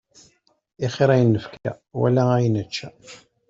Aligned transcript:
Ixir 0.85 1.09
ayen 1.15 1.29
nefka, 1.33 1.71
wala 2.01 2.23
ayen 2.35 2.53
nečča. 2.59 2.87